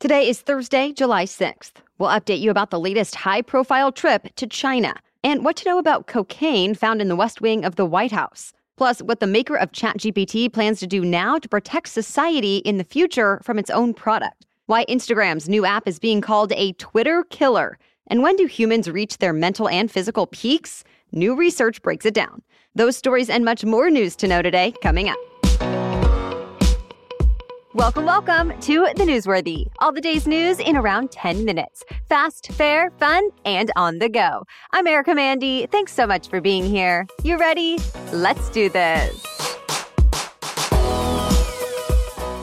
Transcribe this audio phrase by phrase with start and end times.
[0.00, 1.72] Today is Thursday, July 6th.
[1.98, 5.76] We'll update you about the latest high profile trip to China and what to know
[5.76, 8.54] about cocaine found in the West Wing of the White House.
[8.78, 12.84] Plus, what the maker of ChatGPT plans to do now to protect society in the
[12.84, 14.46] future from its own product.
[14.64, 17.78] Why Instagram's new app is being called a Twitter killer.
[18.06, 20.82] And when do humans reach their mental and physical peaks?
[21.12, 22.40] New research breaks it down.
[22.74, 25.18] Those stories and much more news to know today coming up.
[27.72, 29.68] Welcome, welcome to the Newsworthy.
[29.78, 31.84] All the day's news in around 10 minutes.
[32.08, 34.42] Fast, fair, fun, and on the go.
[34.72, 35.66] I'm Erica Mandy.
[35.66, 37.06] Thanks so much for being here.
[37.22, 37.78] You ready?
[38.12, 39.24] Let's do this.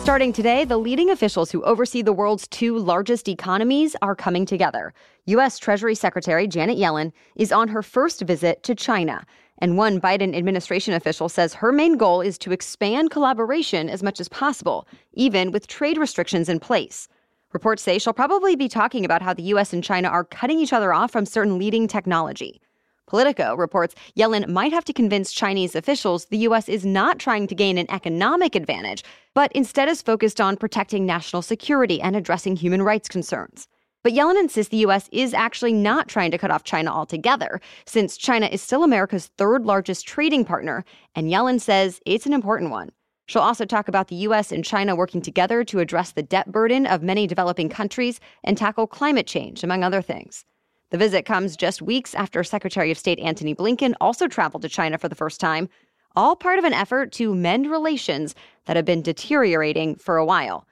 [0.02, 4.94] Starting today, the leading officials who oversee the world's two largest economies are coming together.
[5.26, 5.60] U.S.
[5.60, 9.26] Treasury Secretary Janet Yellen is on her first visit to China.
[9.60, 14.20] And one Biden administration official says her main goal is to expand collaboration as much
[14.20, 17.08] as possible, even with trade restrictions in place.
[17.54, 19.74] Reports say she'll probably be talking about how the U.S.
[19.74, 22.62] and China are cutting each other off from certain leading technology.
[23.08, 26.68] Politico reports Yellen might have to convince Chinese officials the U.S.
[26.68, 29.04] is not trying to gain an economic advantage,
[29.34, 33.70] but instead is focused on protecting national security and addressing human rights concerns.
[34.04, 35.10] But Yellen insists the U.S.
[35.12, 39.66] is actually not trying to cut off China altogether, since China is still America's third
[39.66, 42.92] largest trading partner, and Yellen says it's an important one.
[43.28, 44.54] She'll also talk about the U.S.
[44.54, 48.88] and China working together to address the debt burden of many developing countries and tackle
[48.88, 50.46] climate change, among other things.
[50.92, 54.98] The visit comes just weeks after Secretary of State Antony Blinken also traveled to China
[54.98, 55.68] for the first time,
[56.16, 58.34] all part of an effort to mend relations
[58.66, 60.66] that have been deteriorating for a while.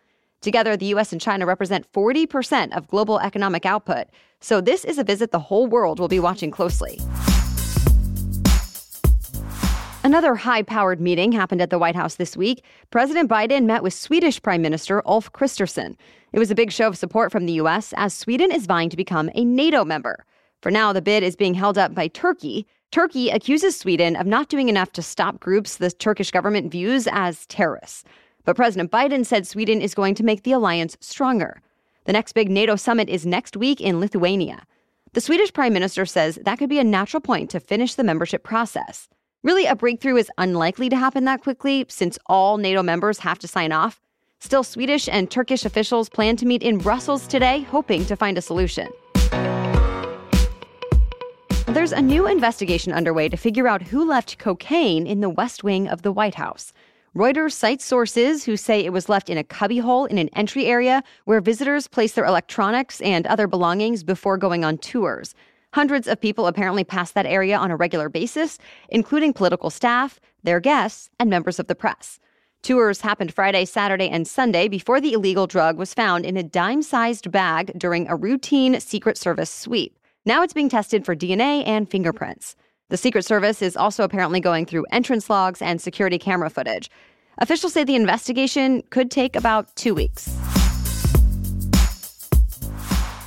[0.46, 4.06] Together, the US and China represent 40% of global economic output.
[4.42, 7.00] So, this is a visit the whole world will be watching closely.
[10.04, 12.64] Another high powered meeting happened at the White House this week.
[12.92, 15.96] President Biden met with Swedish Prime Minister Ulf Kristersson.
[16.32, 17.92] It was a big show of support from the U.S.
[17.98, 20.26] as Sweden is vying to become a NATO member.
[20.62, 22.68] For now, the bid is being held up by Turkey.
[22.92, 27.48] Turkey accuses Sweden of not doing enough to stop groups the Turkish government views as
[27.48, 28.04] terrorists.
[28.46, 31.62] But President Biden said Sweden is going to make the alliance stronger.
[32.06, 34.64] The next big NATO summit is next week in Lithuania.
[35.14, 38.44] The Swedish prime minister says that could be a natural point to finish the membership
[38.44, 39.10] process.
[39.44, 43.48] Really, a breakthrough is unlikely to happen that quickly since all NATO members have to
[43.48, 44.02] sign off.
[44.40, 48.42] Still, Swedish and Turkish officials plan to meet in Brussels today, hoping to find a
[48.42, 48.90] solution.
[51.68, 55.88] There's a new investigation underway to figure out who left cocaine in the West Wing
[55.88, 56.74] of the White House.
[57.16, 61.02] Reuters cites sources who say it was left in a cubbyhole in an entry area
[61.24, 65.34] where visitors place their electronics and other belongings before going on tours.
[65.74, 68.58] Hundreds of people apparently pass that area on a regular basis,
[68.90, 72.20] including political staff, their guests, and members of the press.
[72.64, 76.82] Tours happened Friday, Saturday, and Sunday before the illegal drug was found in a dime
[76.82, 79.98] sized bag during a routine Secret Service sweep.
[80.26, 82.58] Now it's being tested for DNA and fingerprints.
[82.90, 86.92] The Secret Service is also apparently going through entrance logs and security camera footage.
[87.40, 90.38] Officials say the investigation could take about two weeks.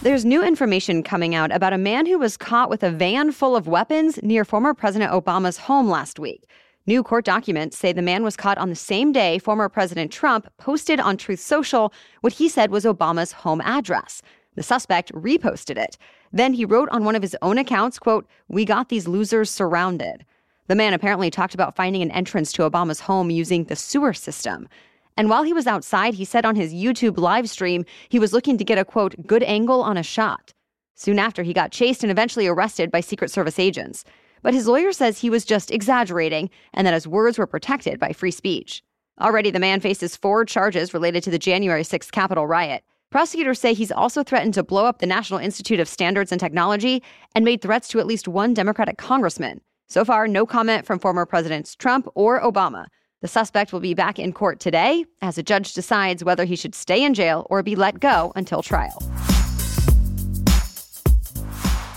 [0.03, 3.57] There's new information coming out about a man who was caught with a van full
[3.57, 6.49] of weapons near former President Obama's home last week.
[6.87, 10.47] New court documents say the man was caught on the same day former President Trump
[10.59, 14.23] posted on Truth Social what he said was Obama's home address.
[14.59, 15.97] The suspect reposted it.
[16.33, 20.25] Then he wrote on one of his own accounts, quote, "We got these losers surrounded."
[20.67, 24.69] The man apparently talked about finding an entrance to Obama's home using the sewer system.
[25.17, 28.59] And while he was outside, he said on his YouTube live stream he was looking
[28.59, 30.53] to get a quote, good angle on a shot.
[30.97, 34.05] Soon after, he got chased and eventually arrested by Secret Service agents.
[34.43, 38.13] But his lawyer says he was just exaggerating and that his words were protected by
[38.13, 38.83] free speech.
[39.21, 42.83] Already, the man faces four charges related to the January 6th Capitol riot.
[43.11, 47.03] Prosecutors say he's also threatened to blow up the National Institute of Standards and Technology
[47.35, 49.63] and made threats to at least one Democratic congressman.
[49.87, 52.85] So far, no comment from former Presidents Trump or Obama.
[53.23, 56.75] The suspect will be back in court today as a judge decides whether he should
[56.75, 59.03] stay in jail or be let go until trial.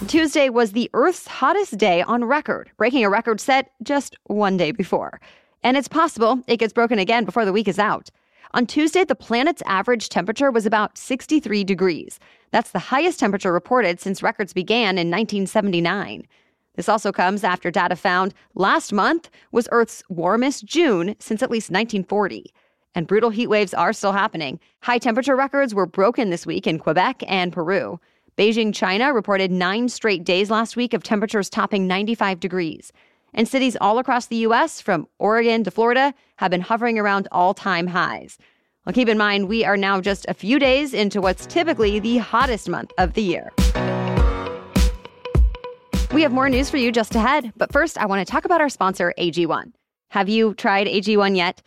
[0.08, 4.72] Tuesday was the Earth's hottest day on record, breaking a record set just one day
[4.72, 5.20] before.
[5.62, 8.10] And it's possible it gets broken again before the week is out.
[8.54, 12.20] On Tuesday, the planet's average temperature was about 63 degrees.
[12.52, 16.28] That's the highest temperature reported since records began in 1979.
[16.76, 21.70] This also comes after data found last month was Earth's warmest June since at least
[21.70, 22.54] 1940.
[22.94, 24.60] And brutal heat waves are still happening.
[24.82, 28.02] High temperature records were broken this week in Quebec and Peru.
[28.38, 32.92] Beijing, China reported nine straight days last week of temperatures topping 95 degrees.
[33.34, 37.54] And cities all across the U.S., from Oregon to Florida, have been hovering around all
[37.54, 38.38] time highs.
[38.86, 42.18] Well, keep in mind, we are now just a few days into what's typically the
[42.18, 43.52] hottest month of the year.
[46.14, 48.60] We have more news for you just ahead, but first, I want to talk about
[48.60, 49.72] our sponsor, AG1.
[50.10, 51.62] Have you tried AG1 yet?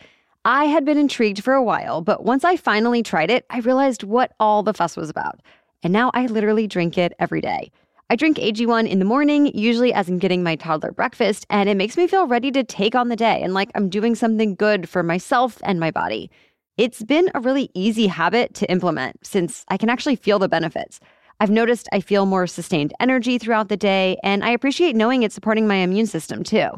[0.45, 4.03] I had been intrigued for a while, but once I finally tried it, I realized
[4.03, 5.41] what all the fuss was about.
[5.83, 7.71] And now I literally drink it every day.
[8.11, 11.77] I drink AG1 in the morning, usually as I'm getting my toddler breakfast, and it
[11.77, 14.91] makes me feel ready to take on the day and like I'm doing something good
[14.91, 16.31] for myself and my body.
[16.77, 21.01] It's been a really easy habit to implement since I can actually feel the benefits.
[21.41, 25.35] I've noticed I feel more sustained energy throughout the day, and I appreciate knowing it's
[25.35, 26.69] supporting my immune system too.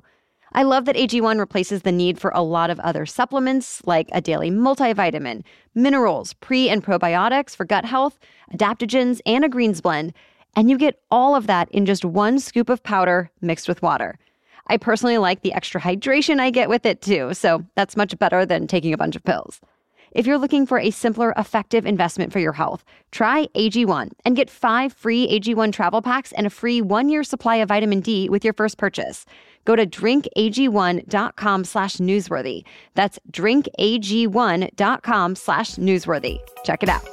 [0.52, 4.20] I love that AG1 replaces the need for a lot of other supplements like a
[4.20, 5.42] daily multivitamin,
[5.74, 8.18] minerals, pre and probiotics for gut health,
[8.54, 10.14] adaptogens, and a greens blend.
[10.56, 14.18] And you get all of that in just one scoop of powder mixed with water.
[14.68, 18.44] I personally like the extra hydration I get with it too, so that's much better
[18.44, 19.60] than taking a bunch of pills.
[20.12, 24.48] If you're looking for a simpler, effective investment for your health, try AG1 and get
[24.48, 28.42] five free AG1 travel packs and a free one year supply of vitamin D with
[28.42, 29.26] your first purchase.
[29.66, 32.62] Go to drinkag1.com slash newsworthy.
[32.94, 36.40] That's drinkag1.com slash newsworthy.
[36.64, 37.04] Check it out.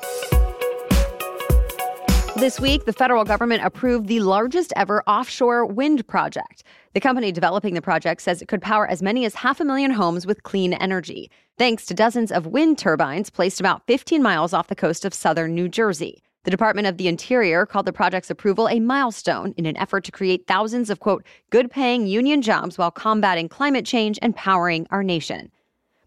[2.35, 6.63] This week, the federal government approved the largest ever offshore wind project.
[6.93, 9.91] The company developing the project says it could power as many as half a million
[9.91, 14.67] homes with clean energy, thanks to dozens of wind turbines placed about 15 miles off
[14.67, 16.23] the coast of southern New Jersey.
[16.43, 20.11] The Department of the Interior called the project's approval a milestone in an effort to
[20.11, 25.03] create thousands of, quote, good paying union jobs while combating climate change and powering our
[25.03, 25.51] nation.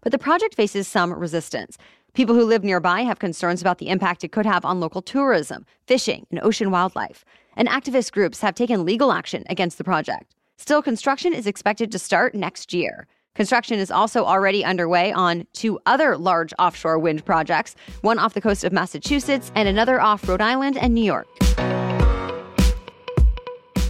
[0.01, 1.77] But the project faces some resistance.
[2.17, 5.67] People who live nearby have concerns about the impact it could have on local tourism,
[5.85, 7.23] fishing, and ocean wildlife.
[7.55, 10.33] And activist groups have taken legal action against the project.
[10.57, 13.05] Still, construction is expected to start next year.
[13.35, 18.41] Construction is also already underway on two other large offshore wind projects, one off the
[18.41, 21.27] coast of Massachusetts and another off Rhode Island and New York.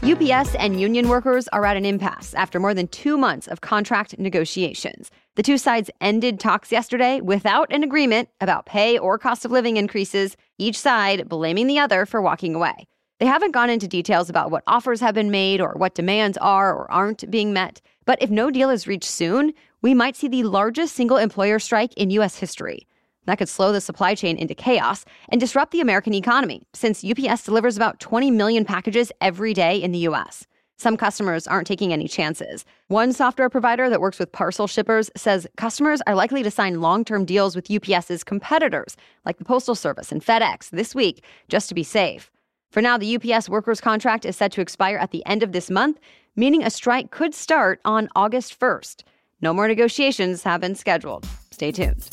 [0.04, 4.20] UPS and union workers are at an impasse after more than two months of contract
[4.20, 5.12] negotiations.
[5.38, 9.78] The two sides ended talks yesterday without an agreement about pay or cost of living
[9.78, 12.88] increases, each side blaming the other for walking away.
[13.20, 16.74] They haven't gone into details about what offers have been made or what demands are
[16.74, 17.82] or aren't being met.
[18.04, 19.54] But if no deal is reached soon,
[19.84, 22.38] we might see the largest single employer strike in U.S.
[22.40, 22.88] history.
[23.26, 27.44] That could slow the supply chain into chaos and disrupt the American economy, since UPS
[27.44, 30.48] delivers about 20 million packages every day in the U.S.
[30.80, 32.64] Some customers aren't taking any chances.
[32.88, 37.04] One software provider that works with parcel shippers says customers are likely to sign long
[37.04, 38.96] term deals with UPS's competitors,
[39.26, 42.30] like the Postal Service and FedEx, this week, just to be safe.
[42.70, 45.72] For now, the UPS workers' contract is set to expire at the end of this
[45.72, 45.98] month,
[46.36, 49.02] meaning a strike could start on August 1st.
[49.42, 51.28] No more negotiations have been scheduled.
[51.50, 52.08] Stay tuned.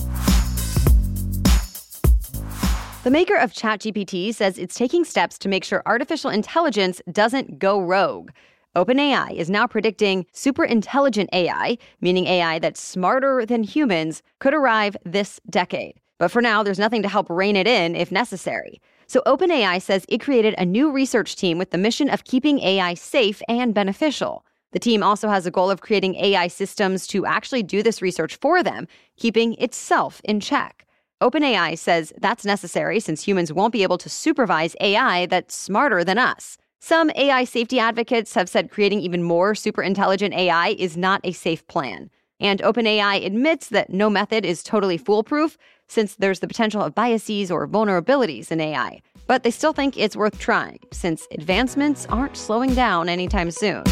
[3.02, 7.78] The maker of ChatGPT says it's taking steps to make sure artificial intelligence doesn't go
[7.78, 8.30] rogue.
[8.76, 14.96] OpenAI is now predicting super intelligent AI, meaning AI that's smarter than humans, could arrive
[15.04, 16.00] this decade.
[16.18, 18.80] But for now, there's nothing to help rein it in if necessary.
[19.06, 22.94] So OpenAI says it created a new research team with the mission of keeping AI
[22.94, 24.44] safe and beneficial.
[24.72, 28.34] The team also has a goal of creating AI systems to actually do this research
[28.36, 30.84] for them, keeping itself in check.
[31.22, 36.18] OpenAI says that's necessary since humans won't be able to supervise AI that's smarter than
[36.18, 36.58] us.
[36.86, 41.32] Some AI safety advocates have said creating even more super intelligent AI is not a
[41.32, 42.10] safe plan.
[42.40, 45.56] And OpenAI admits that no method is totally foolproof,
[45.88, 49.00] since there's the potential of biases or vulnerabilities in AI.
[49.26, 53.82] But they still think it's worth trying, since advancements aren't slowing down anytime soon.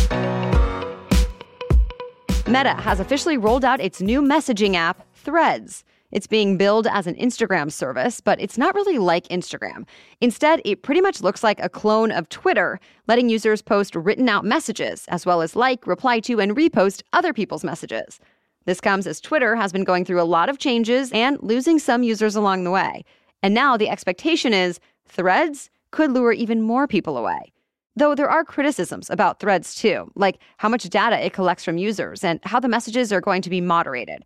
[2.46, 5.82] Meta has officially rolled out its new messaging app, Threads.
[6.12, 9.86] It's being billed as an Instagram service, but it's not really like Instagram.
[10.20, 12.78] Instead, it pretty much looks like a clone of Twitter,
[13.08, 17.32] letting users post written out messages, as well as like, reply to, and repost other
[17.32, 18.20] people's messages.
[18.66, 22.02] This comes as Twitter has been going through a lot of changes and losing some
[22.02, 23.04] users along the way.
[23.42, 27.52] And now the expectation is threads could lure even more people away.
[27.96, 32.24] Though there are criticisms about threads too, like how much data it collects from users
[32.24, 34.24] and how the messages are going to be moderated.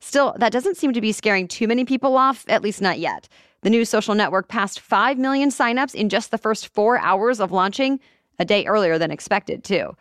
[0.00, 3.28] Still, that doesn't seem to be scaring too many people off, at least not yet.
[3.62, 7.52] The new social network passed 5 million signups in just the first four hours of
[7.52, 7.98] launching,
[8.38, 9.96] a day earlier than expected, too.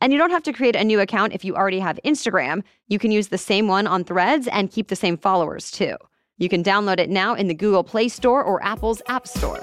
[0.00, 2.62] And you don't have to create a new account if you already have Instagram.
[2.88, 5.96] You can use the same one on Threads and keep the same followers too.
[6.38, 9.62] You can download it now in the Google Play Store or Apple's App Store.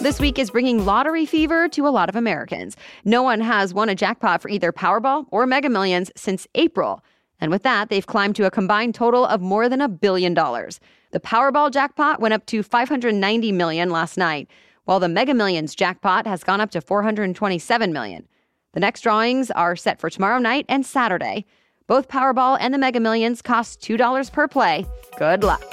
[0.00, 2.76] This week is bringing lottery fever to a lot of Americans.
[3.04, 7.04] No one has won a jackpot for either Powerball or Mega Millions since April.
[7.40, 10.80] And with that, they've climbed to a combined total of more than a billion dollars.
[11.12, 14.48] The Powerball jackpot went up to 590 million last night,
[14.84, 18.28] while the Mega Millions jackpot has gone up to 427 million.
[18.72, 21.44] The next drawings are set for tomorrow night and Saturday.
[21.86, 24.86] Both Powerball and the Mega Millions cost $2 per play.
[25.18, 25.64] Good luck.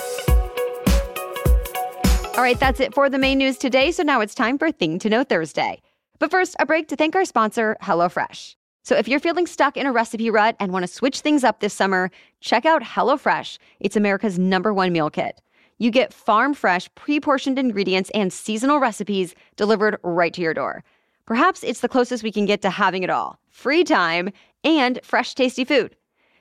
[2.36, 3.92] All right, that's it for the main news today.
[3.92, 5.82] So now it's time for Thing to Know Thursday.
[6.20, 8.56] But first, a break to thank our sponsor, HelloFresh.
[8.88, 11.60] So if you're feeling stuck in a recipe rut and want to switch things up
[11.60, 13.58] this summer, check out HelloFresh.
[13.82, 15.42] It's America's number one meal kit.
[15.78, 20.86] You get farm fresh, pre portioned ingredients and seasonal recipes delivered right to your door.
[21.26, 24.30] Perhaps it's the closest we can get to having it all free time
[24.64, 25.94] and fresh, tasty food.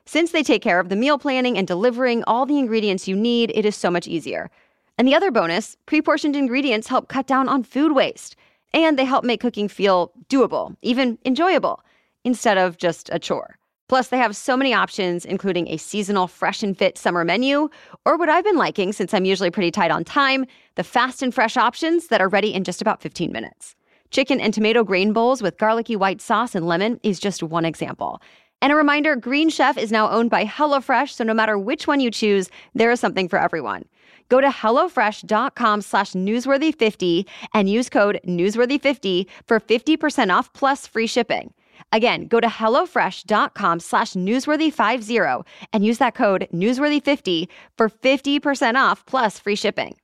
[0.05, 3.51] Since they take care of the meal planning and delivering all the ingredients you need,
[3.57, 4.53] it is so much easier.
[4.99, 8.37] And the other bonus pre portioned ingredients help cut down on food waste,
[8.73, 11.83] and they help make cooking feel doable, even enjoyable
[12.27, 13.57] instead of just a chore.
[13.89, 17.69] Plus, they have so many options, including a seasonal fresh and fit summer menu,
[18.05, 21.33] or what I've been liking since I'm usually pretty tight on time the fast and
[21.33, 23.77] fresh options that are ready in just about 15 minutes.
[24.11, 28.21] Chicken and tomato grain bowls with garlicky white sauce and lemon is just one example.
[28.61, 32.01] And a reminder Green Chef is now owned by HelloFresh, so no matter which one
[32.01, 33.85] you choose, there is something for everyone.
[34.29, 41.53] Go to HelloFresh.com slash newsworthy50 and use code newsworthy50 for 50% off plus free shipping.
[41.93, 49.39] Again, go to HelloFresh.com slash newsworthy50 and use that code newsworthy50 for 50% off plus
[49.39, 49.97] free shipping.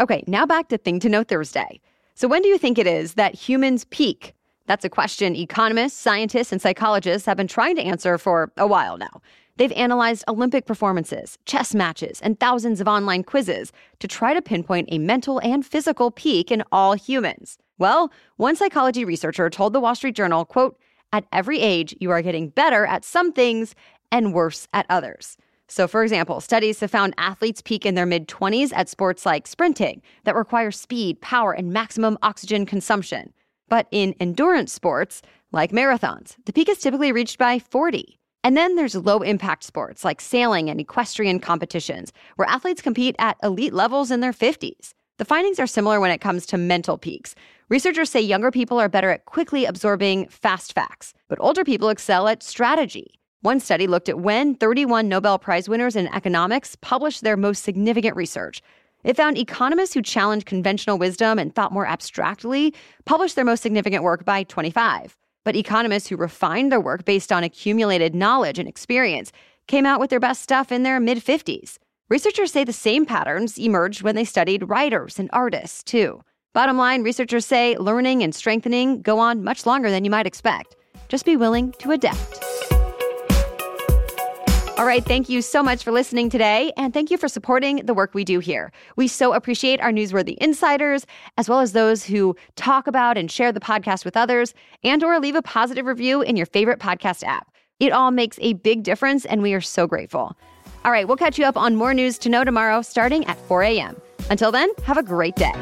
[0.00, 1.80] Okay, now back to Thing to Know Thursday.
[2.14, 4.34] So when do you think it is that humans peak?
[4.66, 8.98] That's a question economists, scientists, and psychologists have been trying to answer for a while
[8.98, 9.20] now.
[9.56, 14.88] They've analyzed Olympic performances, chess matches, and thousands of online quizzes to try to pinpoint
[14.92, 17.58] a mental and physical peak in all humans.
[17.76, 20.78] Well, one psychology researcher told the Wall Street Journal, quote,
[21.12, 23.74] at every age, you are getting better at some things
[24.12, 25.36] and worse at others.
[25.68, 29.46] So, for example, studies have found athletes peak in their mid 20s at sports like
[29.46, 33.32] sprinting that require speed, power, and maximum oxygen consumption.
[33.68, 38.18] But in endurance sports, like marathons, the peak is typically reached by 40.
[38.42, 43.36] And then there's low impact sports like sailing and equestrian competitions, where athletes compete at
[43.42, 44.92] elite levels in their 50s.
[45.20, 47.34] The findings are similar when it comes to mental peaks.
[47.68, 52.26] Researchers say younger people are better at quickly absorbing fast facts, but older people excel
[52.26, 53.20] at strategy.
[53.42, 58.16] One study looked at when 31 Nobel Prize winners in economics published their most significant
[58.16, 58.62] research.
[59.04, 62.72] It found economists who challenged conventional wisdom and thought more abstractly
[63.04, 65.18] published their most significant work by 25.
[65.44, 69.32] But economists who refined their work based on accumulated knowledge and experience
[69.66, 71.76] came out with their best stuff in their mid 50s.
[72.10, 76.20] Researchers say the same patterns emerged when they studied writers and artists, too.
[76.52, 80.74] Bottom line, researchers say learning and strengthening go on much longer than you might expect.
[81.08, 82.42] Just be willing to adapt.
[84.76, 87.94] All right, thank you so much for listening today, and thank you for supporting the
[87.94, 88.72] work we do here.
[88.96, 91.06] We so appreciate our newsworthy insiders,
[91.38, 94.52] as well as those who talk about and share the podcast with others,
[94.82, 97.52] and or leave a positive review in your favorite podcast app.
[97.78, 100.36] It all makes a big difference, and we are so grateful.
[100.84, 103.62] All right, we'll catch you up on more news to know tomorrow starting at 4
[103.64, 104.00] a.m.
[104.30, 105.52] Until then, have a great day.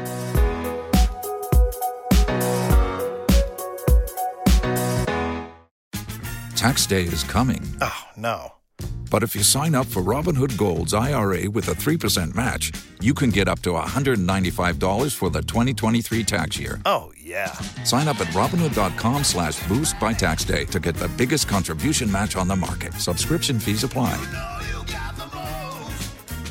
[6.55, 7.61] Tax day is coming.
[7.81, 8.53] Oh, no.
[9.09, 12.71] But if you sign up for Robinhood Gold's IRA with a 3% match,
[13.01, 16.79] you can get up to $195 for the 2023 tax year.
[16.85, 17.53] Oh, yeah.
[17.85, 22.35] Sign up at Robinhood.com slash boost by tax day to get the biggest contribution match
[22.35, 22.93] on the market.
[22.95, 24.58] Subscription fees apply.